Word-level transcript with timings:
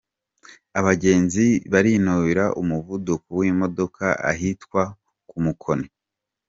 Abagenzi 0.79 1.45
barinubira 1.73 2.45
umuvuduko 2.61 3.27
w’imodoka 3.41 4.05
ahitwa 4.31 4.81
ku 5.29 5.37
Mukoni 5.45 5.87